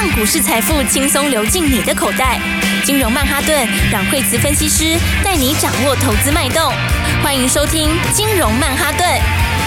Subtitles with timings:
[0.00, 2.40] 让股市财富轻松流进你的口袋。
[2.84, 6.72] 金融曼哈顿，让惠慈分析师带你掌握投资脉动。
[7.20, 9.04] 欢迎收听金融曼哈顿。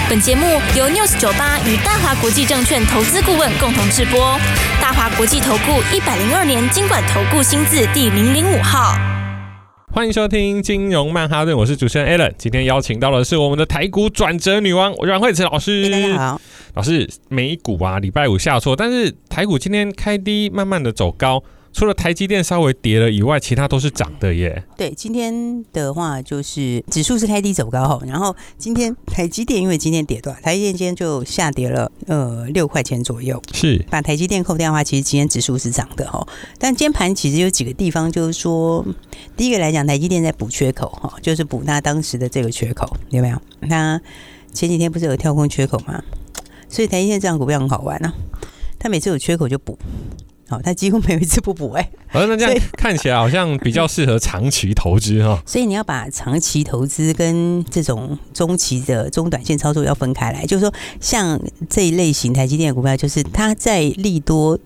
[0.09, 4.39] 本节目由 News 九八与大华国际证券投资顾问共同制播。
[4.81, 8.95] 大华国际投顾一百零二年金管投顾新字第零零五号。
[9.93, 12.33] 欢迎收听金融曼哈顿，我是主持人 Allen。
[12.37, 15.89] 今天邀请到的是我们的台股转折女王阮慧慈老师。
[15.89, 16.41] 大家好，
[16.73, 21.43] 老师，美股啊，礼拜五下挫，但是台股今天开低，慢慢的走高。
[21.73, 24.61] 除了台积电稍微跌了以外，其他都是涨的耶。
[24.75, 33.41] 对，今天的话就是指数是开低走高哈，然后今天台积电因为今天跌断，台积电今天就下跌了呃六块钱左右。
[33.53, 36.27] 是把台积电扣掉的话，其实今天指数是涨的哈。
[36.59, 38.85] 但今天盘其实有几个地方，就是说
[39.37, 43.41] 第一个来讲，台积电在补缺口哈，就是补它当时的这个缺口，有没有？
[43.61, 43.97] 那
[44.51, 46.03] 前几天不是有跳空缺口吗？
[46.71, 48.13] 所以台积电这样股票很好玩啊，
[48.79, 49.77] 它每次有缺口就补。
[50.47, 52.19] 好，它几乎没有一次不补哎、 欸。
[52.19, 55.41] 而那这样看起来好像比较适合长期投资哈。
[55.47, 60.45] 所以你要把长期投资跟这种中期的中短线操作要分开来。
[60.45, 64.59] 就是说，像这一类型台积电的股票，就是它在利多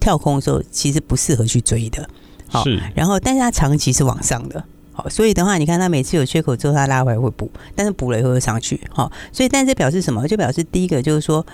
[0.00, 2.08] 跳空的时候，其实不适合去追的。
[2.46, 4.64] 好，然后但是它长期是往上的。
[4.98, 8.80] 好，所以的话，你看它每次有缺口之后，它拉回来会补，但是补了以后又上去。
[8.90, 10.26] 好，所以但这表示什么？
[10.26, 11.46] 就表示第一个就是说。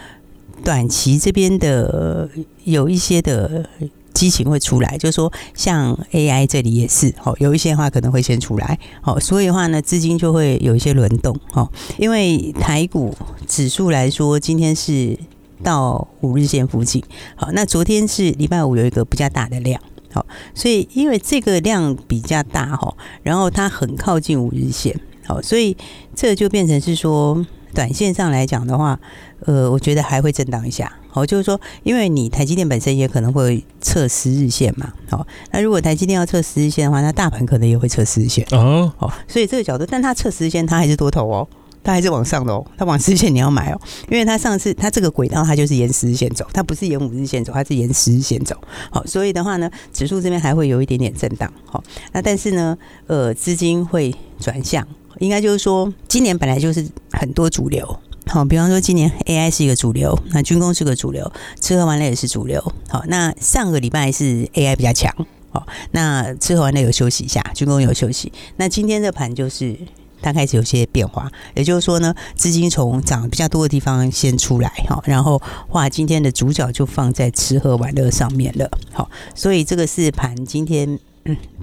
[0.62, 2.26] 短期这边的
[2.62, 3.68] 有一些的
[4.14, 13.14] 激情会出来，就是说像 AI 这里也是，好，有一些的话可能会先出来，好，所以的话呢，资金就会有一些轮动，哦，因为台股
[13.46, 15.18] 指数来说，今天是
[15.62, 17.02] 到五日线附近，
[17.34, 19.78] 好，那昨天是礼拜五有一个比较大的量，
[20.14, 25.76] 好，所以因为这个量比较大，哈，然后它很靠近五日线，好，所以
[26.14, 27.44] 这就变成是说。
[27.74, 28.96] 短线上来讲的话，
[29.40, 30.92] 呃，我觉得还会震荡一下。
[31.08, 34.92] 好，就是说，因为你台积电本身也可能会测十日线嘛。
[35.10, 38.46] 好，那如果台积电要测十日线的话，那大盘可能也会测十日线。
[38.52, 41.48] 哦，好，所以这个角度，但它测十日线，它还是多头哦，
[41.84, 43.80] 它还是往上的哦，它往十日线你要买哦，
[44.10, 48.56] 因为它上次它这个轨道它就是沿十日线走，它不是沿五日线走，它是沿十日线走。
[48.90, 51.52] 好，所以的话呢，指数这边还会有一点点震荡。
[51.66, 54.84] 好，那但是呢，呃，资金会转向。
[55.20, 57.86] 应该就是说，今年本来就是很多主流，
[58.26, 61.30] 好，比方说今年 AI 是一个主流，那军工是个主流，
[61.60, 65.14] 吃喝玩乐也是主流，好，那上个礼拜是 AI 比较强，
[65.50, 69.78] 好，那吃喝玩乐有休息一下，军工有休息，那今天的盘就是
[70.24, 80.98] 它开始有些变化，也就是说呢，资金从涨比较多的地方先出来，哈，然后话，今天的主角就放在吃喝玩乐上面了，好，所以这个是盘今天。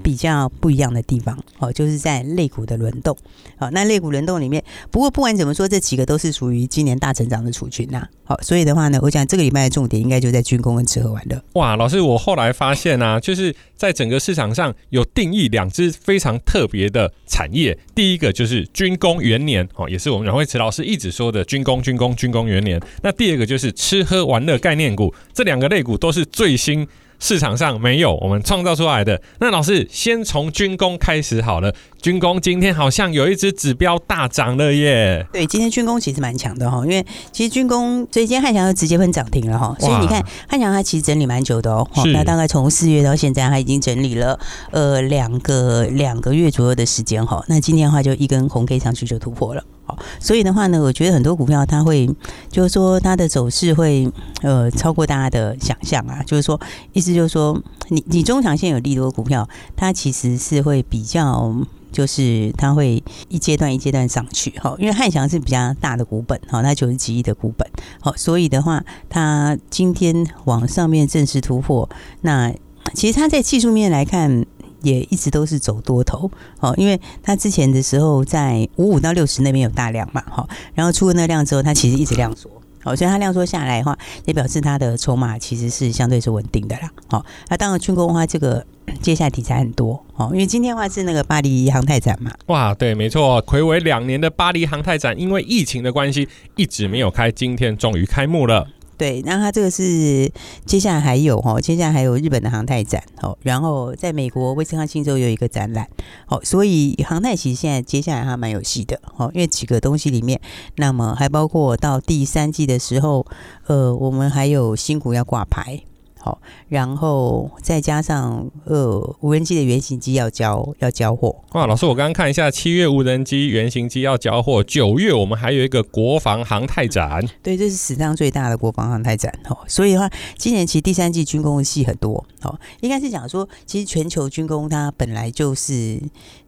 [0.02, 3.16] 比较不一样的地方哦，就是在肋骨的轮动。
[3.58, 8.08] 好，那肋骨轮动里面，不过不管怎么说，这几个都是属于今年大成长的储群呐。
[8.24, 11.40] 好，所以的话呢，我想这个礼拜的重点应该就在军工跟吃喝玩乐。
[11.54, 22.82] 哇，老师，我后来发现啊，就是在整个市场上有定义两支非常特别的产业，第一个就是军工元年哦，也是我们阮慧慈老师一直说的军工、军工、军工元年。
[23.04, 26.88] 那第二个就是吃喝玩乐概念股，这两个类股都是最新。
[27.22, 29.22] 市场上没有我们创造出来的。
[29.40, 31.74] 那老师先从军工开始好了。
[32.02, 35.24] 军工今天好像有一只指标大涨了耶。
[35.32, 39.76] 对，今天军工其实蛮强的哈，因为其实军工所以今天汉翔就直接喷涨停了哈。
[39.80, 41.88] 所以你看汉翔它其实整理蛮久的哦。
[42.12, 44.40] 那大概从四月到现在，它已经整理了
[44.72, 47.46] 呃两个两个月左右的时间哈。
[47.48, 49.64] 那今天的话就一根红 K 上去就突破了。
[49.84, 52.10] 好所以的话呢，我觉得很多股票它会，
[52.50, 54.10] 就是说它的走势会
[54.42, 56.22] 呃超过大家的想象啊。
[56.24, 56.60] 就是说，
[56.94, 57.60] 意思就是说，
[57.90, 61.54] 你你中长线有利多股票，它其实是会比较，
[61.92, 64.52] 就是它会一阶段一阶段上去。
[64.52, 67.68] 哈，因为汉翔是比较大的股本，哈，它九十几亿的股本，
[68.00, 71.90] 好，所以的话，它今天往上面正式突破，
[72.22, 72.54] 那
[72.94, 74.46] 其实它在技术面来看。
[74.82, 82.50] 也一直都是走多头，哦，因为它之前的时候在五五到六十那边有大量嘛，好，然后出了那量之后，它其实一直量缩，
[82.84, 88.66] 好，所以它量缩下来的话，也表示它的筹码其实是相对是稳定的啦，好，那当然军工的话，这个
[89.02, 98.68] 接下来题材很多，哦，因为今天的话是那个巴黎航太展嘛，哇，对，没错，睽违两年的巴黎航太展，因为疫情的关系一直没有开，今天终于开幕了。
[99.02, 100.32] 对，那它这个是
[100.64, 105.88] 接下来还有哈，接下来还有日本的航太展哦，然后在美国威斯康星州有一个展览，
[106.28, 110.40] 哦，所以航太其实现在接下来还蛮有戏的哦，因为几个东西里面，
[110.76, 113.26] 那么还包括到第三季的时候，
[113.66, 115.82] 呃，我们还有新股要挂牌，
[116.22, 116.40] 好，
[116.70, 121.36] 然后再加上呃无人机的原型机要交要交货。
[121.54, 127.28] 哇，老师，我刚刚看一下，七月无人机原型机要交货，九月我们还有一个国防航太展。
[127.42, 129.34] 对，这是史上最大的国防航太展。
[129.50, 132.24] 哦，所以的话，今年其实第三季军工的戏很多。
[132.44, 136.00] 哦，应该是讲说，其实全球军工它本来就是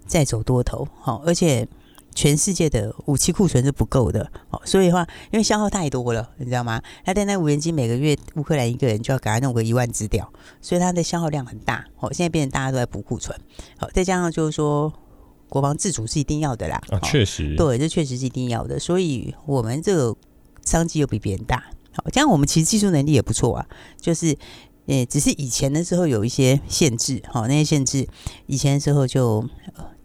[0.05, 0.87] 在走多头。
[1.01, 1.67] 好，而且。
[2.13, 6.81] 全世界的武器库存是不够的，哦，所以的话，因为消耗太多了，你知道吗？
[7.03, 10.31] 他单单无人机每个月乌克兰一个人就要给他弄个一万只掉，
[10.61, 11.85] 所以它的消耗量很大。
[11.99, 13.37] 哦，现在变成大家都在补库存，
[13.77, 14.91] 好，再加上就是说
[15.49, 20.15] 国防自主是一定要的啦，啊，确实，对，这确实是一定要的，所以我们这个
[20.65, 21.63] 商机又比别人大，
[21.93, 23.65] 好，这样我们其实技术能力也不错啊，
[23.99, 24.37] 就是，
[24.85, 28.07] 呃，只是以前的时候有一些限制，好，那些限制
[28.45, 29.43] 以前的时候就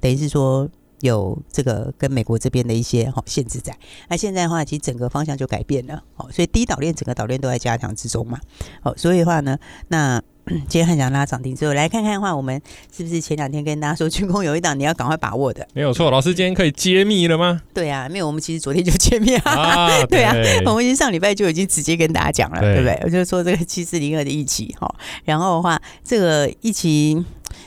[0.01, 0.69] 等于是说。
[1.01, 3.77] 有这个跟美国这边的一些哈限制在，
[4.09, 8.39] 那现在的话，其实整个方向就改变了，哦，所以第一岛链整个岛链都在加强之中嘛，
[8.83, 9.57] 哦，所以的话呢，
[9.89, 10.21] 那
[10.67, 12.61] 今天很想拉涨停之后，来看看的话，我们
[12.91, 15.67] 是不是前两天跟大家说军工有一档你要赶快把握的？
[15.75, 17.61] 没有错，老师今天可以揭秘了吗？
[17.75, 20.35] 对啊，没有，我们其实昨天就揭秘了，啊 对，对啊，
[20.65, 23.01] 我们已经上礼拜就已经直接跟大家讲了，对，对不对？
[23.05, 24.93] 我就说这个七四零二的一期哈，
[25.25, 27.23] 然后的话，这个一期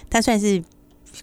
[0.10, 0.62] 它算是。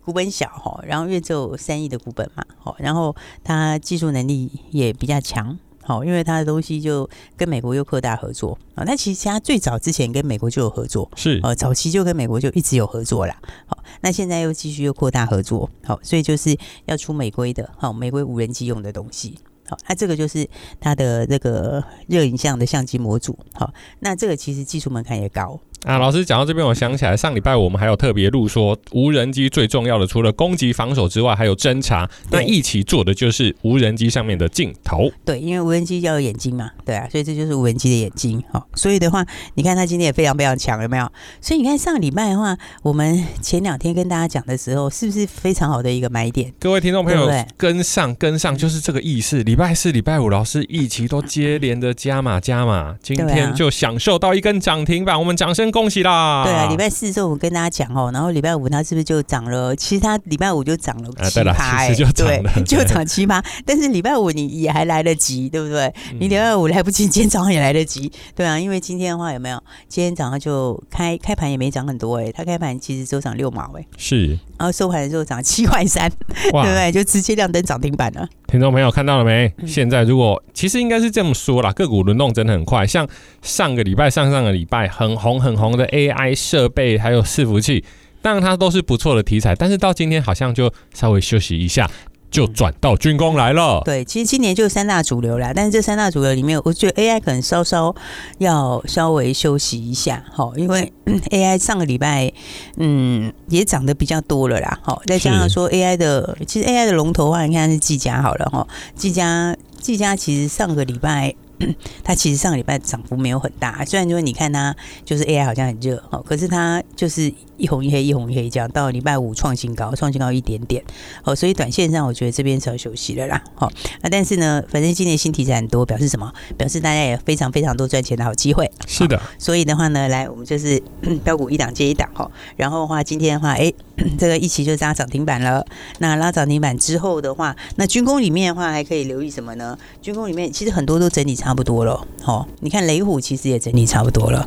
[0.04, 3.14] 股本小哈，然后因为只有三亿的股本嘛，好，然后
[3.44, 8.84] 它技术能力也比较强，好，因为它的东西就跟美国又扩大合作啊。
[8.86, 13.36] 那其实它最早之前跟美国就有合作，是呃，早期就跟美国就一直有合作啦。
[13.66, 16.56] 好，那现在又继续又扩大合作，好，所以就是
[16.86, 20.48] 要出美规的，好，美规无人机用的东西，好，那这个就是
[20.80, 25.60] 它的这个热影像的相机模组，好，那这个其实技术门槛也高。
[25.84, 32.08] 啊，老师讲到这边，我想起来上礼拜我们还有特别录说，无人机最重要的除了攻击防守之外，还有侦查。
[32.30, 35.10] 那一起做的就是无人机上面的镜头。
[35.24, 38.42] 对，因为无人机要有眼睛嘛，对啊，所以这就是无人机的眼睛。
[38.52, 41.10] 好，所以的话，你看它今天也非常非常强，有没有？
[41.40, 46.52] 所以你看上礼拜的话，我们前两天跟大家讲的时候，是不是非常好的一个买点？
[46.58, 49.42] 各位听众朋友，跟上跟上就是这个意思。
[49.44, 56.44] 礼拜四、礼拜五，老师一起都接连的加码加码，今天就享受到一根涨停板，我们掌声恭喜啦！
[56.44, 59.74] 对啊，礼拜四的时候我跟大家讲哦，然后礼拜五它是不是就涨了？
[59.76, 63.42] 其实它礼拜五就涨了七趴，欸，对， 就涨七八。
[63.64, 65.86] 但是礼拜五你也还来得及，对不对？
[66.12, 68.58] 嗯、你礼拜五来不及，今天早上也来得及，对啊。
[68.58, 69.62] 因为今天的话有没有？
[69.88, 74.38] 今天早上就开开盘也没涨很多哎，欸，它开盘其实只有涨六毛哎，欸，是。
[74.58, 76.90] 然后收盘的时候涨七块三，对不对？
[76.92, 78.28] 就直接亮灯涨停板了。
[78.50, 79.52] 听众朋友看到了没？
[79.66, 82.86] 现在如果其实应该是这么说啦，个股轮动真的很快。
[82.86, 83.06] 像
[83.42, 87.84] 上个礼拜、上上个礼拜很红很红的 AI 设备还有伺服器，
[88.22, 91.90] 当然它都是不错的题材，但是到今天好像就稍微休息一下。
[92.30, 93.82] 就转到军工来了。
[93.84, 97.94] 对，其实今年就三大主流啦，但是这三大主流里面，我觉得 AI 可能稍稍
[98.38, 100.92] 要稍微休息一下，好，因为
[101.30, 102.32] AI 上个礼拜
[102.76, 111.34] 嗯也涨得比较多了啦，好，再加上说 AI 的，其实 AI 的龙头的话，你看是技嘉好了哈，技嘉技嘉其实上个礼拜。
[112.04, 114.74] 它其实上个礼拜涨幅没有很大，虽然说你看它
[115.04, 120.82] 就是 AI 好像很热哦，可是它就是一红一黑一红一黑这样，到礼拜五创新高，创新高一点点
[121.24, 123.42] 哦，所以短线上我觉得这边是要休息了啦。
[123.54, 123.70] 好，
[124.02, 126.32] 那但是呢，反正今年新题材很多，表示什么？
[126.56, 128.70] 表示大家也非常非常多赚钱的好机会。
[128.86, 130.80] 是的，所以的话呢，来我们就是
[131.24, 133.72] 标股一档接一档哈，然后的话今天的话，哎，
[134.18, 135.66] 这个一期就拉涨停板了。
[135.98, 139.76] 那拉涨停板之后的话，那军工里面的话还可以留意什么呢？
[140.00, 144.46] 军工里面其实很多都整理差差不多了，哦，你看雷虎其实也整理差不多了。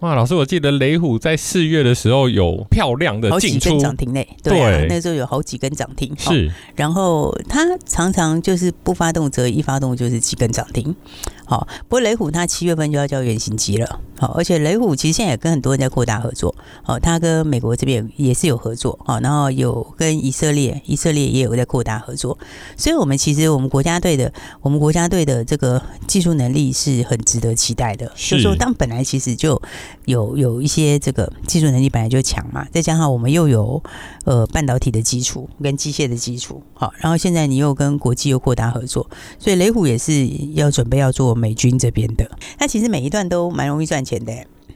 [0.00, 6.52] 哇，老师，我记得雷虎在四月的时候有漂亮的进出涨停嘞，对、啊，那时候有好几根涨停，是、哦。
[6.74, 10.96] 然后它常常就是不发动则一发动就是几根涨停。
[11.44, 14.00] 好，不过雷虎它七月份就要交原型机了。
[14.18, 16.54] 好，而且雷虎其实现在也跟很多人在扩大合作。
[16.82, 18.98] 好，它跟美国这边也是有合作。
[19.04, 22.38] 好，然后有跟以色列，以色列也有在扩大合作。
[22.76, 28.06] 所以，我们其实我们国家队的，我们国家队的这个技术能力是很值得期待的。
[28.16, 29.60] 就是说，当本来其实就
[30.04, 33.82] 有有一些这个技术能力本来就强嘛，再加上我们又有
[34.24, 36.62] 呃半导体的基础跟机械的基础。
[36.74, 41.30] 好，然后现在你又跟国际又扩大合作，所以雷虎也是要准备要做。
[41.40, 44.32] 美军这边的，那其实每一段都蛮容易赚钱的。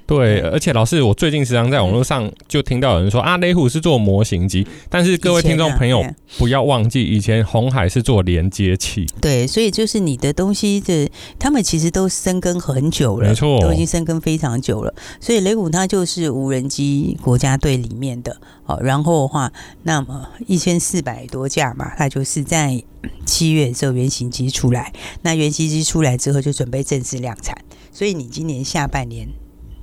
[0.06, 6.04] 对，而且老师，我最近时常在网络上就听到有人说啊，雷虎是做模型机，但是各位听众朋友
[6.38, 9.06] 不要忘记，以前红海是做连接器。
[9.20, 14.94] 对，所以就是你的东西的，他们其实都深耕很久了，没错，都已经深耕非常久了。
[15.20, 19.52] 所以雷虎它就是无人机国家队里面的，好，然后的话，
[19.84, 22.82] 那么一千四百多架嘛，它就是在。
[23.26, 27.54] 七月之后原型机出来，那原型机出来之后就准备正式量产，
[27.92, 29.28] 所以你今年下半年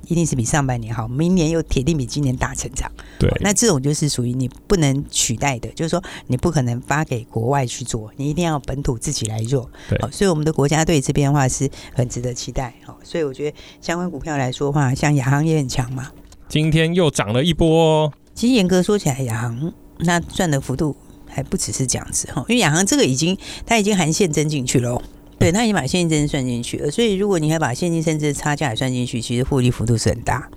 [0.08, 2.90] 一定是比上半年好，明年又铁定比今年大成长。
[3.18, 9.70] 对，那这种就是属于你不能取代的，就是说你不可能发给国外去做，你一定要本土自己来做。
[9.88, 12.74] 对，所以我们的国家队这边的话是很值得期待。
[12.84, 16.10] 好，所以我觉得相关股票来说的话，像亚航也很强嘛。
[16.48, 18.12] 今天又涨了一波哦。
[18.34, 20.96] 其实严格说起来，亚航那赚的幅度
[21.28, 25.00] 还不只是这样子哈，因为亚航这个已经它已经含现增进去了。
[25.42, 30.48] 对，他已经把现金算进去了，所以如果你还把现金甚至差价也算进去，其实获利幅度是很大。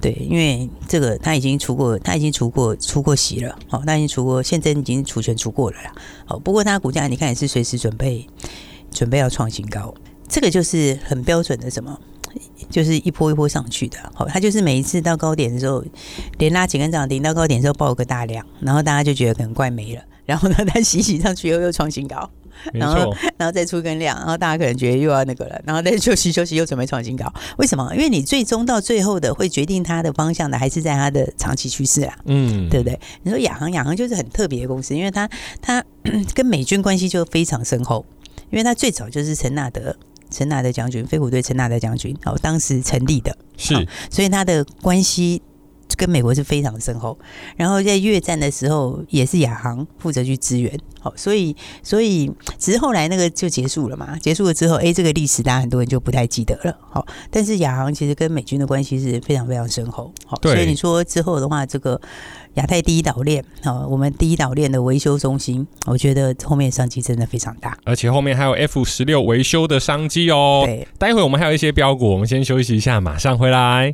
[0.00, 5.92] 对，因为这个他已经除过，他已经除过出过息了，好，他已经除过现增已经除权除过了啦。
[6.24, 8.26] 好，不过他股价你看也是随时准备
[8.90, 9.94] 准备要创新高，
[10.28, 11.96] 这个就是很标准的什么，
[12.68, 13.98] 就是一波一波上去的。
[14.14, 15.84] 好，他就是每一次到高点的时候
[16.38, 22.28] 连拉几根涨停，到高点的时候爆个大量，然后大家就觉得可能怪没了，然后呢，他 洗洗上去又又创新高。
[22.74, 27.32] 然后，然后再出根量，然后大家可能觉得又要那个了，然后再休息休息，又准备创新高。
[27.58, 27.90] 为什么？
[27.94, 32.98] 因为你最终到最后的会决定它的方向的，还是在它的长期趋势啊，嗯，对不对？
[33.22, 35.28] 你说亚航，亚航就是很特别的公司，因为它
[35.60, 35.84] 它
[36.34, 38.04] 跟美军关系就非常深厚，
[38.50, 39.96] 因为它最早就是陈纳德
[40.30, 43.74] 陈纳德将军飞虎队陈纳德将军哦，当时成立的，是，
[44.10, 45.42] 所以他的关系。
[45.98, 47.18] 跟美国是非常深厚，
[47.56, 62.00] 然后在越战的时候也是亚航负责去支援，好，所以所以只是后来那个就结束了嘛，结束了之后，哎，这个历史大家很多人就不太记得了，好，但是亚航其实跟美军的关系是非常非常深厚，好，所以你说之后的话，这个
[62.54, 73.92] 亚太第一岛链，好，我们第一岛链的维修中心，我觉得后面商机真的非常大，而且后面还有 F 十六维修的商机哦，对，待会我们还有一些标股，我们先休息一下，马上回来。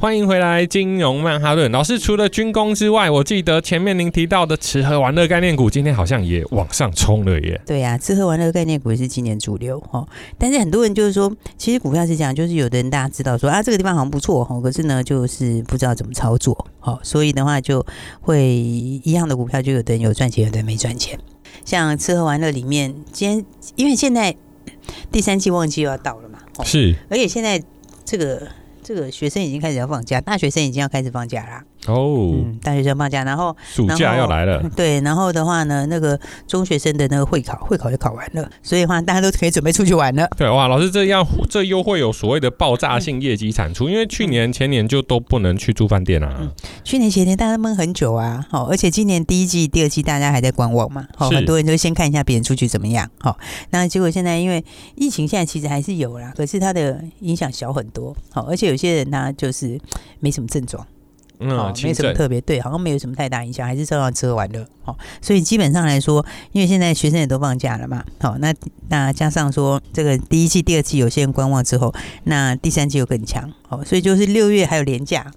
[0.00, 1.98] 欢迎回来，金融曼哈顿老师。
[1.98, 7.60] 除了军工之外，我记得前面您提到的吃喝玩乐概念股，今天好像也往上冲了耶。
[7.66, 10.08] 对呀、啊，吃喝玩乐概念股也是今年主流哈。
[10.38, 16.66] 但是很多人就是说，其实股票是这样，就是有的人大家知道说啊，这个地方好像不错哈，可是呢，就是不知道怎么操作。
[16.78, 17.84] 好，所以的话就
[18.22, 21.20] 会一样的股票，就有的人有赚钱，有的人没赚钱。
[21.66, 23.44] 像吃喝玩乐里面，今天
[23.76, 24.34] 因为现在
[25.12, 27.62] 第三季旺季又要到了嘛，是，而且现在
[28.06, 28.48] 这个。
[28.92, 31.64] 这个学生已经开始要放假，大学生已经要开始放假啦。
[31.86, 34.62] 哦，嗯，大学生放假，然后暑假要来了。
[34.76, 40.28] 对，然后的话呢，那个中学生的那个会考，会考就考完了，所以的话大家都可以准备出去玩了。
[40.36, 46.36] 对，哇，老师这样这又会有所谓的爆炸性业绩产出，因为去年前年就都不能去住饭店啊。
[46.40, 46.50] 嗯，
[46.84, 53.38] 去年前年大家闷很久啊，好，而且今年第一季、第二季大家还在观望嘛，好，很多人就先看一下别人出去怎么样，好，
[53.70, 54.62] 那结果现在因为
[54.96, 59.80] 疫情现在其实还是有啦，可是它的影响小很多，好，而且有些人他就是
[60.18, 60.86] 没什么症状。
[61.40, 64.66] 嗯、哦，没什么特别，对，好像没有什么太大影响，还是照样吃喝玩乐。
[64.82, 68.54] 好、哦，所以基本上来说，因为现在学生也都放假了嘛，好、哦，那
[68.88, 71.94] 那加上说这个第一季、第二季有些人观望之后，
[72.24, 75.32] 那第三季又更强，好、哦，所以就是六月还有年假，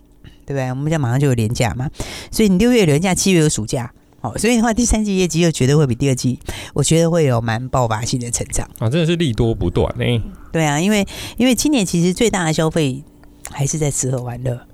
[0.45, 0.67] 对不对？
[0.69, 1.89] 我们家马上就有年假嘛，
[2.29, 6.38] 所以你六月有连假，七月有暑假，好、哦，所以的话，第三季业绩又绝对会比第二季，
[6.74, 10.22] 我觉得会有蛮爆发性的成长啊，真的是利多不断呢。
[10.51, 11.07] 对啊，因为
[11.38, 13.01] 因为今年其实最大的消费
[13.50, 14.67] 还是在吃喝玩乐。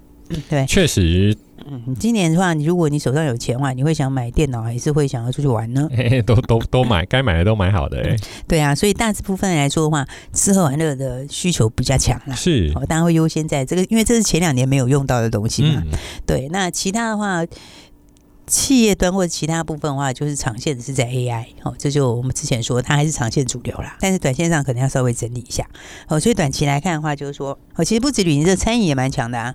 [0.49, 1.35] 对，确实。
[1.71, 5.87] 嗯，今年的话，如果你手上有钱的话，你会想买电脑，还是会想要出去玩呢？
[5.95, 8.01] 嘿嘿都都都买，该买的都买好的。
[8.47, 12.33] 对啊，所以大致部分来说的话，吃喝玩乐的需求比较强啦。
[12.33, 15.83] 是，哦，大家会优先在这个，因为这是前两年没有用到的东西嘛。
[15.85, 15.91] 嗯、
[16.25, 17.45] 对，那其他的话，
[18.47, 21.45] 企业端或者其他部分的话，就是长线的是在 AI。
[21.63, 23.97] 哦，这就我们之前说，它还是长线主流啦。
[23.99, 25.67] 但是短线上可能要稍微整理一下。
[26.07, 29.53] 哦，所以短期来看的话，就是说，哦，其实不止旅行社，餐饮也蛮强的啊。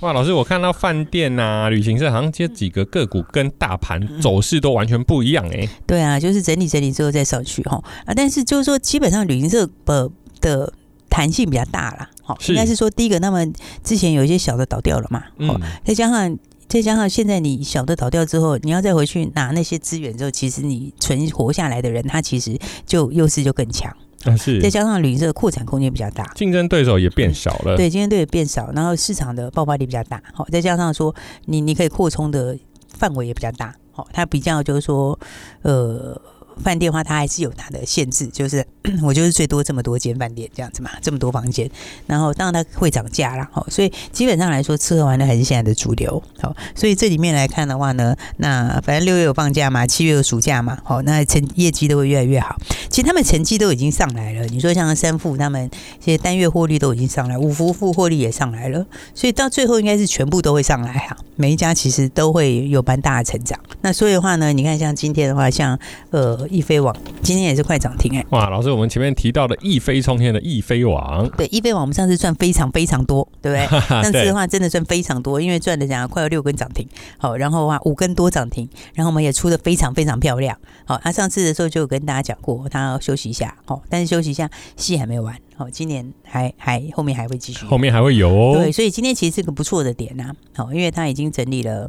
[0.00, 5.68] 哇，老师，我看到饭店呐、啊、旅行社好像这几个个股跟大盘走势都完全不一样哎、欸。
[5.86, 10.10] 对啊，就是整理整理之后再上去哈啊，但是就是说，基本上旅行社的
[10.42, 10.70] 的
[11.08, 12.10] 弹性比较大啦。
[12.22, 13.46] 好，应该是说第一个，那么
[13.82, 16.38] 之前有一些小的倒掉了嘛，嗯，再加上
[16.68, 23.96] 再加上现在你小的倒掉之后，你要再回去拿那些资源之后，其实你存活下来的人，他其实就优势就更强。
[24.24, 27.76] 啊、是，再加上旅行社扩产空间比较大，竞争对手也变少了。
[27.76, 30.22] 对，竞争对手变少，然后市场的爆发力比较大。
[30.32, 32.58] 好，再加上说你你可以扩充的
[32.88, 33.74] 范围也比较大。
[33.92, 35.18] 好，它比较就是说，
[35.62, 36.20] 呃。
[36.62, 38.66] 饭店的话，它还是有它的限制，就是
[39.02, 41.70] 我就是最多这么多间饭店这样子嘛，这么多房间，
[42.06, 52.56] 然后当然它会涨价啦，好，所以基本上来说，吃喝玩乐还是现在的主流，好，所以这里面来看的话呢，那反正六月有放假嘛，七月有暑假嘛，好，那成业绩都会越来越好。
[52.88, 55.68] 其实他们成绩都已经上来了，你说像三富他们
[56.00, 63.58] 这些单月获利都已经上来，五福富获利也上来了，所以到最后应该是全部都会上来哈，每一家其实都会有蛮大的成长。
[63.82, 65.78] 那所以的话呢，你看像今天的话，像
[66.10, 66.45] 呃。
[66.48, 68.24] 易飞网今天也是快涨停哎！
[68.30, 73.80] 哇，老师，我们前面提到的一飞冲天的易飞网，对，易飞网我们上次赚非常非常多，对不对？
[73.88, 76.86] 上次的话真的赚非常多，因为赚的讲快要六根涨停，
[77.18, 91.88] 好，然后的话五根多涨停，然后我们也出的非常非常漂亮，好，他上次的时候就有跟大家讲过，他要休息一下，好，但是休息一下戏还没完，好，今年还还后面还会继续，后面还会有哦，对，所以今天其实是个不错的点呐，好，因为他已经整理了。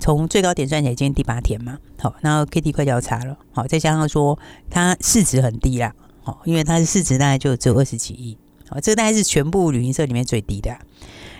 [0.00, 4.36] 从最高点算起来，今天第八天嘛，好，然后 K D 快交叉了，好，再加上说
[4.70, 10.74] 它市值很低啦，好，因为它的市值大概就只有二十几亿，好，这个大概是全部旅行社里面最低的，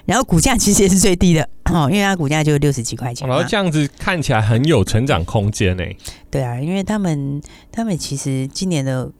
[0.04, 5.84] 然后股价其实也是最低的， 哦，因为它股价就六十几块钱，然后这样子看起来很有成长空间呢。
[6.30, 7.40] 对啊，因为他们
[7.72, 9.10] 他们其实今年的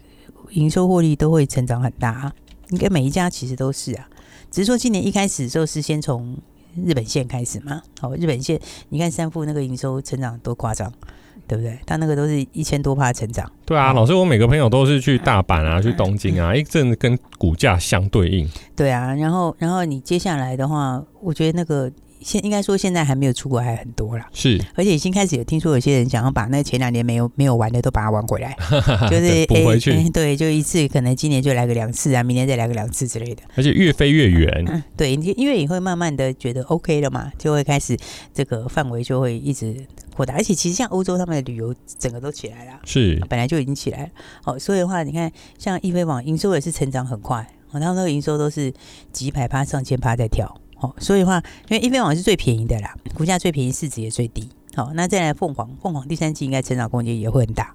[0.50, 2.30] 营收获利都会成长很大，
[2.68, 4.06] 应该每一家其实都是啊，
[4.50, 6.36] 只是说今年一开始就是先从。
[6.74, 10.92] 日本线开始嘛，好，日本线，你看三富那个营收成长多夸张，
[11.46, 11.78] 对不对？
[11.86, 13.50] 他那个都是一千多趴成长。
[13.64, 18.48] 对啊，老师，我每个朋友都是去大阪啊，去东京啊，一阵跟股价相对应。
[18.76, 21.90] 对啊，然后，然后你接下来的话，我觉得那个。
[22.20, 28.56] 现应该说现在还没有出国还很多啦，是，而且已经开始有听说有些人想要把那前两年没有没有玩的都把它玩回来，
[29.10, 37.96] 就是补回去，对，就一次可能今年就来个两次啊，明年再来个两次之类的，而且越飞越远，嗯，对，因为你会慢慢的觉得 OK 了嘛，就会开始
[38.34, 39.74] 这个范围就会一直
[40.14, 44.08] 扩大，而且其实像欧洲他们的旅游整个都起来了，是，本来就已经起来了，
[44.44, 48.72] 哦，所以的话你看像易飞网营收也是成长很快，他们那个营收都是
[49.12, 50.54] 几百趴上千趴在跳。
[50.80, 54.48] 哦，所以的话，因为一飞网是最便宜的啦，股价最便宜，市值也最低。
[54.74, 57.74] 好，那再来凤凰，凤凰第三季应该成长空间也会很大，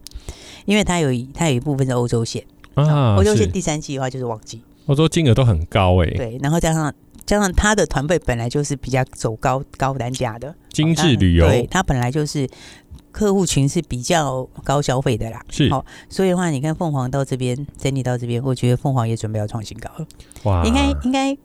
[0.65, 6.15] 因为它有它有一部分是欧洲线啊，欧洲线第三季的话就是旺季，欧洲金额都很高哎、欸。
[6.15, 6.91] 对，然后加上
[7.25, 12.49] 加上它的团队本来就是比较走高高单价的精致旅游，对，它本来就是
[13.11, 15.43] 客户群是比较高消费的啦。
[15.49, 20.07] 是，好，所以的话，你看凤凰到这边整理到这边，我觉得凤凰也准备要创新高了。
[20.43, 21.37] 哇，应该应该。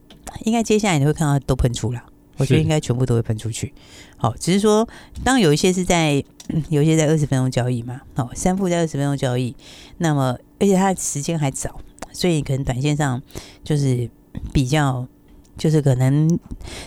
[0.44, 2.02] 应该接下来你会看到都喷出了，
[2.36, 3.72] 我觉得应该全部都会喷出去。
[4.16, 4.88] 好，只是说，
[5.24, 6.22] 当有一些是在，
[6.68, 8.00] 有一些在二十分钟交易嘛。
[8.14, 9.54] 好，三副在二十分钟交易，
[9.98, 11.80] 那么而且它的时间还早，
[12.12, 13.20] 所以可能短线上
[13.64, 14.08] 就是
[14.52, 15.06] 比较，
[15.56, 16.38] 就是可能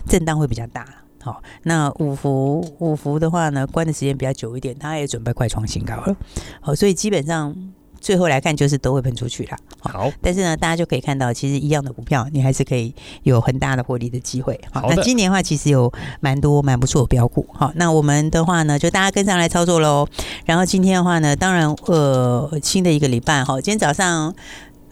[0.07, 0.85] 震荡会比较大。
[1.21, 6.15] 好，那五福五福的话呢，关的时间比较久一点，它也准备快创新高了。
[6.61, 7.55] 好，所以基本上。
[8.03, 9.57] 最后来看，就是都会喷出去了。
[9.79, 14.59] 好，但是呢，大家就可以看到，其实一样的股票，你还是可以有很大的获利的机会。
[14.73, 17.47] 好，那今年的话，其实有蛮多蛮不错的标股。
[17.53, 20.05] 好，那我们的话呢，就大家跟上来操作喽。
[20.45, 24.35] 然后今天的话呢，当然呃，新的一个礼拜，哈，今天早上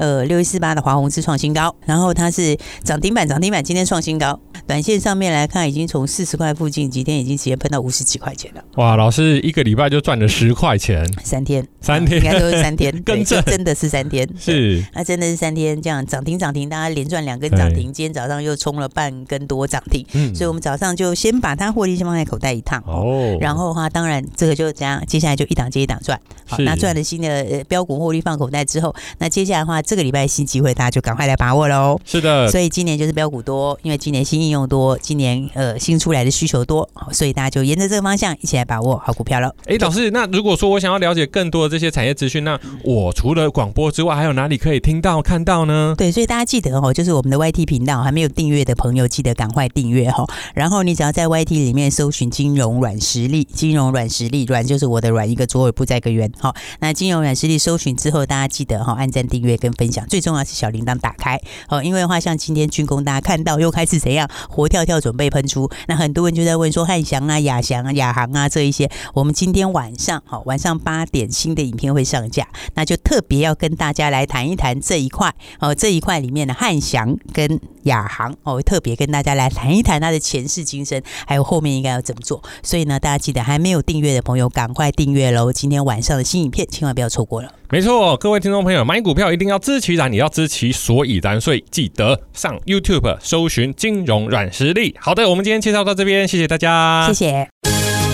[0.02, 4.40] 呃六一四八的华宏是创新高，然后它是涨停板，涨停板今天创新高。
[4.66, 8.64] 短线上面来看，已经从四十块附近，几天已经直接喷到五十几块钱了。
[8.76, 32.00] 哇，老师一个礼拜就赚了十块钱，三天，三天，应该都是三天， 跟着真的是三天， 是，那真的是三天，这样涨停涨停，大家连赚两根涨停，今天早上又冲了半根多涨停，嗯，所以我们早上就先把它获利先放在口袋一趟哦，然后的话，当然这个就这样，接下来就一档接一档赚，好，那赚了新的标股获利放口袋之后，那接下来的话，这个礼拜新机会，大家就赶快来把握喽。
[32.06, 39.54] 是的，所以今年就是标股多，因为今年新应用多，今年呃新出来的需求多，所以大家就沿着这个方向一起来把握好股票喽。
[39.66, 45.94] 哎，老师，那如果说我想要了解更多的这些产业资讯，那我除了广播之外，还有哪里可以听到看到呢？
[45.98, 50.26] 对，所以大家记得哦，就是我们的 YT 频道还没有订阅的朋友，记得赶快订阅哈。
[50.54, 56.32] 然后你只要在 YT 里面搜寻“金融软实力”，金融软实力，软就是我的软，一个左耳不在一个圆。
[56.40, 61.40] 好，那金融软实力搜寻之后，大家记得哈，按赞、订阅跟分享，最重要是小铃铛打开。
[61.68, 65.70] 好，因为的话，像今天军工，大家看到又开始怎样活跳跳，准备喷出。
[65.88, 75.34] 那很多人就在问说，汉翔啊、亚翔啊、亚航啊这一些，我们今天晚上好，晚上八点新的影片会上架，那就特别要跟大家来谈一谈这一块。
[75.60, 82.42] 哦，这一块里面的汉翔跟亚航，哦，特别跟大家来谈一谈它的前世今生，还有后面应该要怎么做。
[82.64, 85.52] 所以呢，大家记得还没有订阅的朋友，赶快订阅喽！
[85.52, 87.52] 今天晚上的新影片，千万不要错过了。
[87.70, 94.96] 没错，各位听众朋友，买股票一定要知其然，也要知其所以然，所以记得上 YouTube 搜寻金融软实力。
[95.00, 97.48] 好的，我们今天介绍到这边，谢谢大家，谢谢。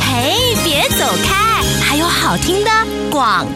[0.02, 2.70] 嘿，别走开，还有好听的
[3.10, 3.48] 广。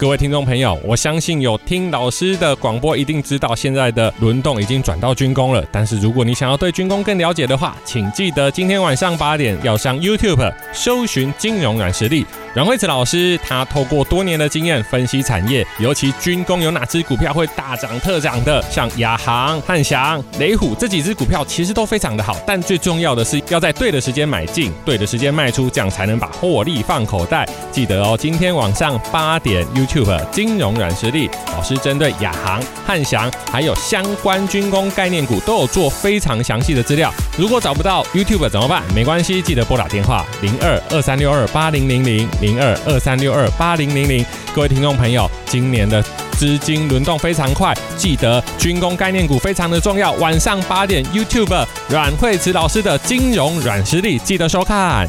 [0.00, 5.62] 各位听众朋友，我相信有听老师的广播，一定知道现在的轮动已经转到军工了。
[5.70, 12.24] 但是如果你想要对军工更了解的话，请记得今天晚上八点要上 YouTube 搜寻金融软实力。
[12.52, 22.36] 阮慧慈老师他透过多年的经验分析产业，尤其军工有哪只股票会大涨特涨的，像亚航、汉翔、雷虎这几只股票其实都非常的好。
[22.46, 27.46] 但最重要的是要在对的时间买进，对的时间卖出，这样才能把获利放口袋。
[27.70, 37.12] 记得哦，今天晚上八点 YouTube 金融软实力老师针对亚航、汉翔还有相关军工概念股都有做非常详细的资料。
[37.36, 38.82] 如果找不到 YouTube 怎么办？
[38.94, 42.28] 没关系，记得拨打电话零二二三六二八零零零。
[42.40, 44.24] 零二二三六二八零零零，
[44.54, 50.12] 各位听众朋友，今年的资金轮动非常快，记得军工概念股非常的重要。
[50.12, 55.08] 晚上八点，YouTube 阮慧慈老师的金融软实力，记得收看。